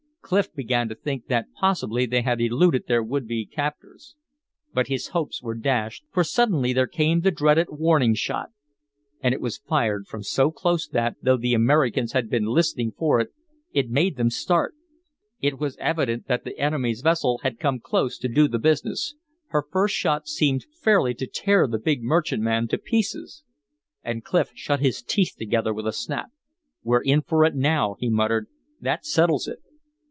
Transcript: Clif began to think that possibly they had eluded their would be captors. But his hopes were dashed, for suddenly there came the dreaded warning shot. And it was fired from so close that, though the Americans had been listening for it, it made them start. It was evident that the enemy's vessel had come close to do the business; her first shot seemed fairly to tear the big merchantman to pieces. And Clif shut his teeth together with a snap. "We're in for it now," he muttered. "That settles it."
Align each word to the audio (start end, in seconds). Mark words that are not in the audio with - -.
Clif 0.23 0.53
began 0.55 0.87
to 0.87 0.95
think 0.95 1.27
that 1.27 1.47
possibly 1.59 2.05
they 2.05 2.21
had 2.21 2.39
eluded 2.39 2.87
their 2.87 3.03
would 3.03 3.27
be 3.27 3.45
captors. 3.45 4.15
But 4.73 4.87
his 4.87 5.07
hopes 5.09 5.43
were 5.43 5.55
dashed, 5.55 6.05
for 6.09 6.23
suddenly 6.23 6.71
there 6.71 6.87
came 6.87 7.19
the 7.19 7.31
dreaded 7.31 7.67
warning 7.69 8.13
shot. 8.13 8.47
And 9.19 9.33
it 9.33 9.41
was 9.41 9.57
fired 9.57 10.07
from 10.07 10.23
so 10.23 10.49
close 10.49 10.87
that, 10.87 11.17
though 11.21 11.35
the 11.35 11.53
Americans 11.53 12.13
had 12.13 12.29
been 12.29 12.45
listening 12.45 12.93
for 12.97 13.19
it, 13.19 13.33
it 13.73 13.89
made 13.89 14.15
them 14.15 14.29
start. 14.29 14.73
It 15.41 15.59
was 15.59 15.75
evident 15.81 16.27
that 16.29 16.45
the 16.45 16.57
enemy's 16.57 17.01
vessel 17.01 17.39
had 17.43 17.59
come 17.59 17.81
close 17.81 18.17
to 18.19 18.29
do 18.29 18.47
the 18.47 18.59
business; 18.59 19.15
her 19.47 19.65
first 19.69 19.93
shot 19.97 20.29
seemed 20.29 20.65
fairly 20.79 21.13
to 21.15 21.27
tear 21.27 21.67
the 21.67 21.79
big 21.79 22.03
merchantman 22.03 22.69
to 22.69 22.77
pieces. 22.77 23.43
And 24.01 24.23
Clif 24.23 24.51
shut 24.55 24.79
his 24.79 25.01
teeth 25.01 25.33
together 25.37 25.73
with 25.73 25.87
a 25.87 25.91
snap. 25.91 26.29
"We're 26.83 27.01
in 27.01 27.21
for 27.21 27.43
it 27.43 27.53
now," 27.53 27.97
he 27.99 28.07
muttered. 28.09 28.47
"That 28.79 29.05
settles 29.05 29.45
it." 29.49 29.59